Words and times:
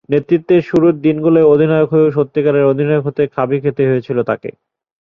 নেতৃত্বের 0.09 0.61
শুরুর 0.61 0.93
দিনগুলোয় 1.01 1.49
অধিনায়ক 1.53 1.89
হয়েও 1.93 2.15
সত্যিকারের 2.17 2.69
অধিনায়ক 2.71 3.03
হতে 3.05 3.21
খাবি 3.35 3.57
খেতে 3.63 3.83
হয়েছে 3.89 4.11
তাঁকে। 4.29 4.51